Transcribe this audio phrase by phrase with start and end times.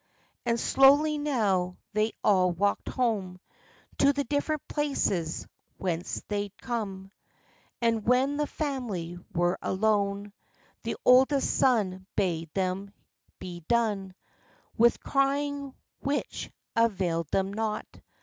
[0.47, 3.39] And slowly now they all walked home
[3.99, 5.45] To the different places
[5.77, 7.11] whence they'd come.
[7.83, 10.33] And when the family were alone,
[10.81, 12.95] The oldest son bade them
[13.37, 14.15] be done
[14.75, 17.85] With crying, which availed them nought.